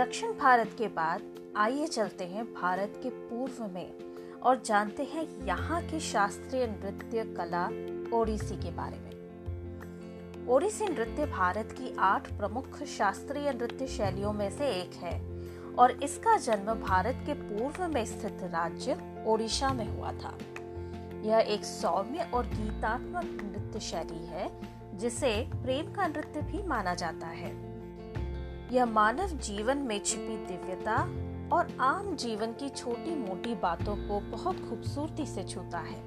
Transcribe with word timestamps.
दक्षिण 0.00 0.32
भारत 0.32 0.70
के 0.78 0.88
बाद 0.88 1.22
आइए 1.56 1.86
चलते 1.86 2.24
हैं 2.24 2.44
भारत 2.44 2.92
के 3.02 3.08
पूर्व 3.10 3.64
में 3.74 4.40
और 4.40 4.62
जानते 4.66 5.02
हैं 5.02 5.46
यहाँ 5.46 5.82
की 5.82 6.00
शास्त्रीय 6.00 6.66
नृत्य 6.66 7.24
कला 7.24 7.64
ओडिसी 8.16 8.56
के 8.56 8.70
बारे 8.70 8.98
में। 8.98 10.46
ओडिसी 10.48 10.84
नृत्य 10.84 11.26
भारत 11.26 11.72
की 11.72 11.96
आठ 11.98 12.32
प्रमुख 12.32 12.82
शास्त्रीय 12.82 13.52
नृत्य 13.52 13.86
शैलियों 13.86 14.32
में 14.32 14.50
से 14.50 14.68
एक 14.68 14.94
है 14.94 15.20
और 15.74 15.90
इसका 15.90 16.36
जन्म 16.36 16.74
भारत 16.74 17.22
के 17.26 17.34
पूर्व 17.34 17.88
में 17.94 18.04
स्थित 18.04 18.38
राज्य 18.42 19.24
ओडिशा 19.26 19.72
में 19.72 19.96
हुआ 19.96 20.12
था। 20.12 20.38
यह 21.22 21.38
एक 21.38 21.64
सौम्य 21.64 22.30
और 22.34 22.46
गीतात्मक 22.46 23.42
नृत्य 23.42 23.80
शैली 23.80 24.26
है, 24.26 24.50
जिसे 24.98 25.48
प्रेम 25.54 25.92
का 25.92 26.06
नृत्य 26.06 26.40
भी 26.40 26.62
माना 26.62 26.94
जाता 26.94 27.26
है। 27.26 27.69
यह 28.72 28.86
मानव 28.86 29.28
जीवन 29.38 29.78
में 29.78 29.98
छिपी 30.04 30.36
दिव्यता 30.46 30.96
और 31.56 31.76
आम 31.80 32.14
जीवन 32.16 32.52
की 32.52 32.68
छोटी 32.68 33.14
मोटी 33.14 33.54
बातों 33.54 33.96
को 33.96 34.20
बहुत 34.30 34.56
खूबसूरती 34.68 35.26
से 35.26 35.44
छूता 35.44 35.78
है। 35.78 36.02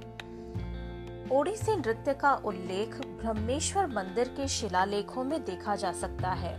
ओडिसी 1.32 1.76
नृत्य 1.76 2.14
का 2.14 2.34
उल्लेख 2.36 2.96
ब्रह्मेश्वर 2.98 3.88
मंदिर 3.88 4.28
के 4.28 4.48
शिलालेखों 4.48 5.24
में 5.24 5.44
देखा 5.46 5.76
जा 5.76 5.92
सकता 5.92 6.30
है, 6.30 6.54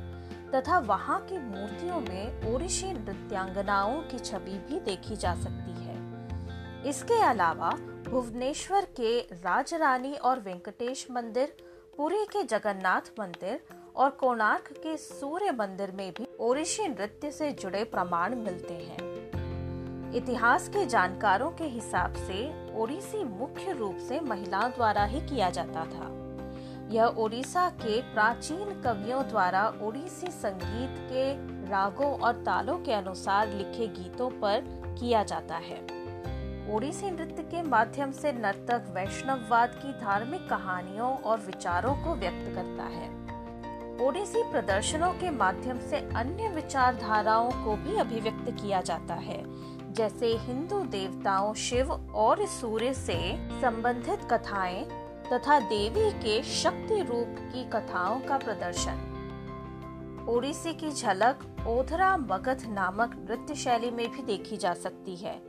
तथा 0.50 0.78
वहाँ 0.78 1.20
की 1.20 1.38
मूर्तियों 1.38 2.00
में 2.00 2.54
ओडिसी 2.54 2.92
नृत्यांगनाओं 2.92 4.00
की 4.02 4.18
छवि 4.18 4.58
भी 4.68 4.80
देखी 4.80 5.16
जा 5.16 5.34
सकती 5.34 5.84
है। 5.84 6.82
इसके 6.88 7.20
अलावा 7.22 7.70
भुवनेश्वर 8.08 8.86
के 8.96 9.18
राजरानी 9.20 10.14
और 10.14 10.40
वेंकटेश 10.40 11.06
मंदिर, 11.10 11.56
पुरी 11.96 12.24
के 12.26 12.42
जगन्नाथ 12.42 13.10
मंदिर 13.20 13.60
और 13.96 14.10
कोणार्क 14.10 14.72
के 14.72 14.96
सूर्य 14.96 15.52
मंदिर 15.52 15.90
में 15.90 16.12
भी 16.12 16.26
ओडिशी 16.40 16.88
नृत्य 16.88 17.30
से 17.30 17.52
जुड़े 17.52 17.84
प्रमाण 17.84 18.34
मिलते 18.34 18.74
हैं। 18.74 20.12
इतिहास 20.14 20.68
के 20.68 20.86
जानकारों 20.86 21.50
के 21.50 21.64
हिसाब 21.64 22.14
से 22.14 22.70
ओडिसी 22.74 23.24
मुख्य 23.24 23.72
रूप 23.72 23.96
से 23.96 24.20
महिलाओं 24.20 24.70
द्वारा 24.70 25.04
ही 25.04 25.20
किया 25.20 25.50
जाता 25.50 25.84
था। 25.84 26.10
यह 26.90 27.04
ओडिशा 27.04 27.70
के 27.70 28.00
प्राचीन 28.14 28.82
कवियों 28.82 29.22
द्वारा 29.22 29.74
ओडिसी 29.82 30.26
संगीत 30.26 30.98
के 31.12 31.32
रागों 31.70 32.18
और 32.18 32.32
तालों 32.32 32.78
के 32.78 32.92
अनुसार 32.92 33.48
लिखे 33.48 33.86
गीतों 33.86 34.30
पर 34.30 34.60
किया 35.00 35.22
जाता 35.22 35.56
है। 35.56 35.82
ओडिसी 36.74 37.10
नृत्य 37.10 37.42
के 37.42 37.62
माध्यम 37.62 38.12
से 38.12 38.32
नर्तक 38.32 38.92
वैष्णववाद 38.94 39.74
की 39.74 39.92
धार्मिक 39.92 40.48
कहानियों 40.48 41.16
और 41.16 41.40
विचारों 41.40 41.94
को 41.94 42.14
व्यक्त 42.14 42.54
करता 42.54 42.84
है। 42.84 43.23
ओडिसी 44.00 44.42
प्रदर्शनों 44.42 45.12
के 45.12 45.30
माध्यम 45.30 45.78
से 45.80 45.96
अन्य 46.16 46.48
विचारधाराओं 46.48 47.50
को 47.64 47.76
भी 47.76 47.96
अभिव्यक्त 47.96 48.50
किया 48.52 48.80
जाता 48.80 49.14
है, 49.14 49.42
जैसे 49.92 50.26
हिंदू 50.38 50.80
देवताओं 50.84 51.54
शिव 51.54 51.92
और 51.92 52.44
सूर्य 52.46 52.92
से 52.94 53.18
संबंधित 53.60 54.26
कथाएँ 54.32 54.84
तथा 55.32 55.58
देवी 55.60 56.10
के 56.12 56.42
शक्ति 56.42 57.00
रूप 57.02 57.36
की 57.52 57.64
कथाओं 57.70 58.20
का 58.20 58.38
प्रदर्शन। 58.38 59.10
ओडिसी 60.28 60.72
की 60.72 60.90
झलक 60.90 61.46
ओधरा 61.68 62.16
मगध 62.16 62.66
नामक 62.68 63.16
नृत्य 63.20 63.54
शैली 63.54 63.90
में 63.90 64.08
भी 64.12 64.22
देखी 64.22 64.56
जा 64.56 64.74
सकती 64.74 65.16
है। 65.16 65.40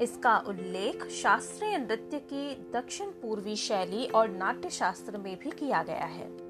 इसका 0.00 0.36
उल्लेख 0.38 1.08
शास्त्रीय 1.22 1.78
नृत्य 1.78 2.18
की 2.32 2.70
दक्षिण 2.74 3.06
पूर्वी 3.22 3.56
शैली 3.56 4.06
और 4.06 4.28
नाट्य 4.28 4.70
शास्त्र 4.70 5.18
में 5.18 5.36
भी 5.38 5.50
किया 5.50 5.82
गया 5.82 6.06
है। 6.06 6.41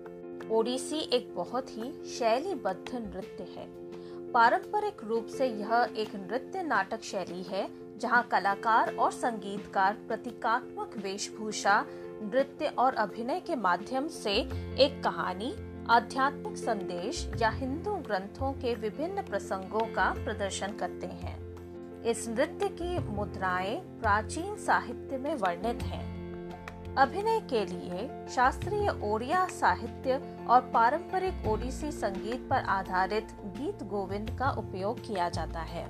ओडिसी 0.51 0.99
एक 1.13 1.35
बहुत 1.35 1.71
ही 1.71 1.93
शैलीबद्ध 2.07 2.95
नृत्य 2.95 3.45
है। 3.57 3.67
पारंपरिक 4.33 5.05
रूप 5.05 5.27
से 5.27 5.47
यह 5.47 5.89
एक 5.97 6.17
नृत्य 6.17 6.63
नाटक 6.63 7.03
शैली 7.03 7.43
है, 7.43 7.69
जहाँ 7.99 8.23
कलाकार 8.23 8.95
और 8.95 9.11
संगीतकार 9.13 9.95
प्रतीकात्मक 9.95 10.91
वेशभूषा, 10.97 11.87
नृत्य 12.23 12.67
और 12.67 12.95
अभिनय 12.95 13.41
के 13.41 13.57
माध्यम 13.57 14.09
से 14.09 14.33
एक 14.85 15.03
कहानी, 15.05 15.55
आध्यात्मिक 15.91 16.57
संदेश 16.57 17.31
या 17.41 17.51
हिंदू 17.51 17.95
ग्रंथों 17.95 18.53
के 18.53 18.75
विभिन्न 18.75 19.23
प्रसंगों 19.23 19.95
का 19.95 20.15
प्रदर्शन 20.25 20.73
करते 20.73 21.07
हैं। 21.07 21.43
इस 22.03 22.29
नृत्य 22.29 22.69
की 22.69 22.99
मुद्राएँ 22.99 23.77
प्राचीन 23.77 24.57
साहित्य 24.57 25.19
में 25.19 25.35
वर्णित 25.35 25.83
हैं। 25.83 26.12
अभिनय 26.99 27.39
के 27.41 27.65
लिए 27.65 28.27
शास्त्रीय 28.29 28.89
ओडिया 29.03 29.47
साहित्य 29.47 30.15
और 30.49 30.61
पारंपरिक 30.61 31.47
ओडिसी 31.49 31.91
संगीत 31.93 32.47
पर 32.51 32.65
आधारित 32.65 33.29
गीत 33.43 33.83
गोविंद 33.83 34.31
का 34.39 34.51
उपयोग 34.51 35.01
किया 35.01 35.29
जाता 35.29 35.61
है 35.61 35.85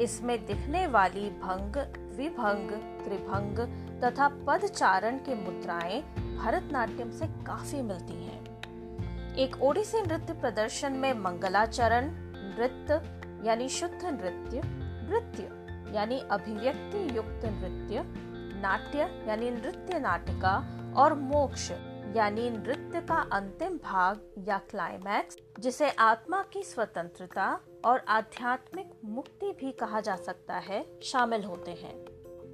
इसमें 0.00 0.46
दिखने 0.46 0.86
वाली 0.86 1.30
भंग, 1.30 1.76
विभंग, 2.16 2.70
त्रिभंग 3.04 3.58
तथा 4.04 4.28
पद 4.46 4.66
चारण 4.66 5.16
के 5.18 5.34
मुद्राएँ 5.34 6.02
भरतनाट्यम 6.36 7.10
से 7.10 7.26
काफ़ी 7.26 7.82
मिलती 7.82 8.22
हैं। 8.24 9.34
एक 9.36 9.56
ओडिसी 9.62 10.02
नृत्य 10.02 10.32
प्रदर्शन 10.32 10.92
में 10.92 11.12
मंगलाचरण, 11.14 12.10
नृत्य, 12.58 13.00
यानी 13.48 13.68
शुद्ध 13.68 14.04
नृत्य 14.04 14.62
नृत्य, 14.64 15.48
यानी 15.96 16.18
अभिव्यक्ति 16.30 17.16
युक्त 17.16 17.40
नृत्य 17.44 18.25
नाट्य 18.62 19.24
यानी 19.28 19.50
नृत्य 19.50 19.98
नाटिका 19.98 20.56
और 20.96 21.14
मोक्ष 21.14 21.70
यानी 22.16 22.50
नृत्य 22.50 23.00
का 23.00 23.16
अंतिम 23.32 23.76
भाग 23.76 24.20
या 24.48 24.58
क्लाइमैक्स 24.58 25.38
जिसे 25.60 25.90
आत्मा 25.90 26.42
की 26.42 26.62
स्वतंत्रता 26.62 27.58
और 27.84 28.04
आध्यात्मिक 28.08 28.90
मुक्ति 29.04 29.52
भी 29.60 29.72
कहा 29.72 30.00
जा 30.00 30.16
सकता 30.16 30.54
है, 30.54 30.84
शामिल 31.02 31.44
होते 31.44 31.70
हैं। 31.70 31.94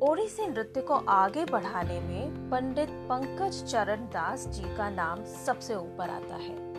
ओडिसी 0.01 0.47
नृत्य 0.47 0.81
को 0.81 0.95
आगे 0.95 1.45
बढ़ाने 1.45 2.01
में 2.01 2.51
पंडित 2.51 2.89
पंकज 2.91 3.63
चरण 3.65 3.97
दास 3.97 4.47
जी 4.47 4.77
का 4.77 4.91
नाम 4.91 5.25
सबसे 5.25 5.75
ऊपर 5.75 6.11
आता 6.11 6.35
है। 6.35 6.72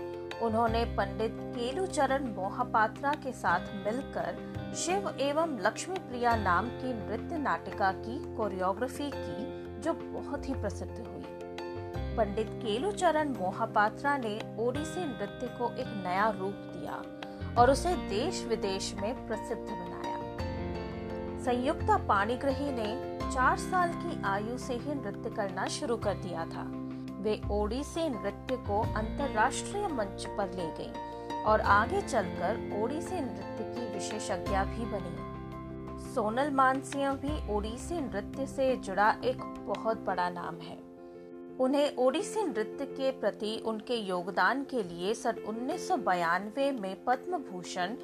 उन्होंने 0.44 0.84
पंडित 0.86 1.38
केलू 1.56 1.86
चरण 1.86 2.24
मोहपात्रा 2.36 3.12
के 3.14 3.32
साथ 3.32 3.60
मिलकर 3.86 4.38
शिव 4.76 5.10
एवं 5.20 5.58
लक्ष्मी 5.60 5.98
प्रिया 6.00 6.36
नाम 6.36 6.68
की 6.68 6.94
नृत्य 6.94 7.38
नाटिका 7.38 7.92
की 7.92 8.18
कोरियोग्राफी 8.36 9.10
की, 9.16 9.82
जो 9.82 9.94
बहुत 9.94 10.50
ही 10.50 10.54
प्रसिद्ध 10.54 10.92
हुई। 10.92 11.24
पंडित 12.18 12.48
केलुचरण 12.48 13.30
मोहापात्रा 13.30 14.18
ने 14.18 14.40
ओडिसी 14.60 15.06
नृत्य 15.06 15.48
को 15.48 15.72
एक 15.76 15.88
नया 16.06 16.30
रूप 16.30 16.54
दिया 16.54 17.02
और 17.62 17.72
उसे 17.72 17.96
देश 17.96 18.46
विदेश 18.46 18.94
में 19.02 19.28
प्रसिद्ध 19.28 19.62
बनाया। 19.62 20.20
संयुक्ता 21.44 21.98
पाणिग्रही 21.98 22.72
ने 22.72 23.20
चार 23.34 23.58
साल 23.58 23.94
की 23.94 24.22
आयु 24.24 24.58
से 24.58 24.74
ही 24.74 24.94
नृत्य 24.94 25.30
करना 25.30 25.68
शुरू 25.68 25.98
कर 25.98 26.14
दिया 26.14 26.46
था। 26.46 26.83
वे 27.24 27.42
ओडिसी 27.52 28.08
नृत्य 28.10 28.56
को 28.58 28.82
अंतरराष्ट्रीय 28.94 29.88
मंच 29.88 30.26
पर 30.38 30.54
ले 30.54 30.68
गई 30.78 31.44
और 31.44 31.62
आगे 31.62 32.02
चलकर 32.02 32.82
ओडिसी 32.84 33.16
नृत्य 33.16 33.64
की 33.64 33.94
विशेषज्ञ 33.94 34.58
भी 34.70 34.86
बनी। 34.86 36.14
सोनल 36.14 36.52
मानसिंह 36.52 37.14
भी 37.14 37.54
ओडिसी 37.54 38.00
नृत्य 38.02 38.46
से 38.46 38.76
जुड़ा 38.78 39.10
एक 39.24 39.44
बहुत 39.68 39.98
बड़ा 39.98 40.30
नाम 40.30 40.60
है। 40.60 40.78
उन्हें 41.60 41.96
ओडिसी 41.96 42.44
नृत्य 42.44 42.86
के 42.86 43.12
प्रति 43.12 43.64
उनके 43.66 43.96
योगदान 43.96 44.64
के 44.64 44.84
लिए 44.84 45.14
सन 45.14 45.44
उन्नीस 45.48 45.92
में 46.82 47.04
पद्म 47.04 47.38
भूषण 47.38 47.96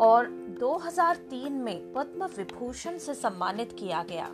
और 0.00 0.28
2003 0.60 1.52
में 1.52 1.92
पद्म 1.92 2.26
विभूषण 2.26 2.98
से 2.98 3.14
सम्मानित 3.14 3.76
किया 3.78 4.02
गया। 4.02 4.28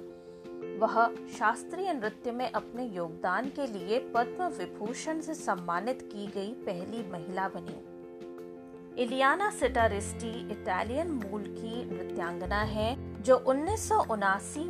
वह 0.81 0.95
शास्त्रीय 1.39 1.93
नृत्य 1.93 2.33
में 2.33 2.51
अपने 2.51 2.85
योगदान 2.87 3.49
के 3.49 3.67
लिए 3.67 3.99
पद्म 4.15 4.45
विभूषण 4.49 5.21
से 5.21 5.35
सम्मानित 5.35 6.03
की 6.03 6.27
गई 6.27 6.53
पहली 6.67 7.03
महिला 7.13 7.49
बनी। 7.49 9.03
इलियाना 9.03 9.51
सिटारिस्टी 9.51 10.31
इटालियन 10.51 11.11
मूल 11.11 11.43
की 11.43 11.85
नृत्यांगना 11.85 12.61
है, 12.63 13.23
जो 13.23 13.37
उन्नीस 13.37 13.89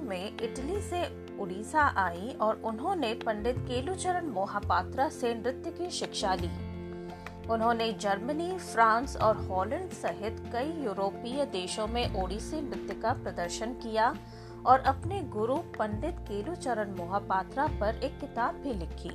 में 0.02 0.36
इटली 0.42 0.80
से 0.80 1.04
उड़ीसा 1.38 1.86
आई 1.96 2.36
और 2.40 2.60
उन्होंने 2.64 3.14
पंडित 3.14 3.58
केलुचरण 3.58 4.26
मोहापात्रा 4.26 5.08
से 5.08 5.34
नृत्य 5.34 5.70
की 5.70 5.90
शिक्षा 5.90 6.34
ली। 6.34 6.50
उन्होंने 7.48 7.92
जर्मनी, 7.92 8.56
फ्रांस 8.58 9.16
और 9.16 9.36
हॉलैंड 9.36 9.90
सहित 9.92 10.42
कई 10.52 10.84
यूरोपीय 10.84 11.44
देशों 11.44 11.86
में 11.86 12.22
ओडिसी 12.22 12.60
नृत्य 12.60 12.94
का 12.94 13.12
प्रदर्शन 13.12 13.72
किया 13.74 14.14
और 14.66 14.80
अपने 14.80 15.22
गुरु 15.22 15.56
पंडित 15.56 16.16
केलुचरण 16.18 16.90
मोहापात्रा 16.90 17.66
पर 17.66 18.00
एक 18.04 18.20
किताब 18.20 18.54
भी 18.54 18.74
लिखी। 18.74 19.10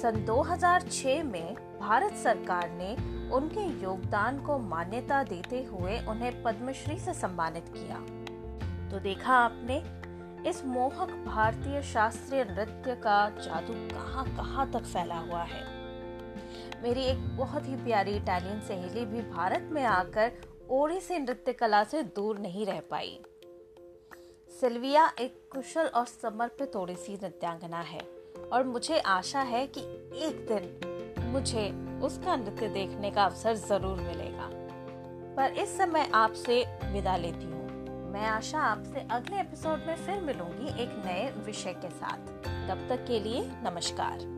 सन 0.00 0.24
2006 0.26 1.22
में 1.22 1.78
भारत 1.80 2.12
सरकार 2.12 2.70
ने 2.70 3.16
उनके 3.30 3.82
योगदान 3.82 4.38
को 4.38 4.58
मान्यता 4.58 5.22
देते 5.22 5.62
हुए 5.62 5.98
उन्हें 5.98 6.42
पद्मश्री 6.42 6.98
से 6.98 7.14
सम्मानित 7.14 7.64
किया। 7.68 7.96
तो 8.90 8.98
देखा 8.98 9.34
आपने, 9.34 10.06
इस 10.50 10.64
मोहक 10.64 11.10
भारतीय 11.26 11.82
शास्त्रीय 11.82 12.44
नृत्य 12.44 12.94
का 12.94 13.30
जादू 13.30 13.94
कहाँ 13.94 14.36
कहाँ 14.36 14.70
तक 14.70 14.82
फैला 14.82 15.18
हुआ 15.18 15.42
है? 15.42 15.64
मेरी 16.82 17.02
एक 17.04 17.36
बहुत 17.36 17.68
ही 17.68 17.76
प्यारी 17.76 18.10
इटालियन 18.10 18.60
सहेली 18.60 19.06
भी 19.06 19.20
भारत 19.20 19.68
में 19.72 19.84
आकर 19.84 20.32
ओडिसी 20.70 21.18
नृत्य 21.18 21.52
कला 21.52 21.84
से 21.84 22.02
दूर 22.02 22.38
नहीं 22.38 22.66
रह 22.66 22.80
पाई। 22.90 23.20
सिल्विया 24.60 25.12
एक 25.20 25.48
कुशल 25.52 25.86
और 25.86 26.06
समर्पित 26.06 26.76
ओडिसी 26.76 27.14
नृत्यांगना 27.14 27.80
है 27.80 28.00
और 28.52 28.64
मुझे 28.64 28.98
आशा 28.98 29.40
है 29.40 29.66
कि 29.66 29.80
एक 30.26 30.46
दिन 30.50 31.28
मुझे 31.32 31.64
उसका 32.06 32.36
नृत्य 32.36 32.68
देखने 32.68 33.10
का 33.10 33.24
अवसर 33.24 33.54
ज़रूर 33.54 33.96
मिलेगा। 33.96 34.48
पर 35.36 35.52
इस 35.52 35.76
समय 35.78 36.10
आपसे 36.14 36.64
विदा 36.92 37.16
लेती 37.16 37.44
हूँ। 37.44 37.68
मैं 38.12 38.26
आशा 38.26 38.58
आपसे 38.58 39.06
अगले 39.10 39.40
एपिसोड 39.40 39.84
में 39.86 39.96
फिर 39.96 40.20
मिलूँगी 40.20 40.82
एक 40.82 41.02
नए 41.06 41.32
विषय 41.46 41.72
के 41.72 41.90
साथ। 41.90 42.18
तब 42.68 42.86
तक 42.88 43.04
के 43.06 43.20
लिए 43.20 43.42
नमस्कार। 43.44 44.36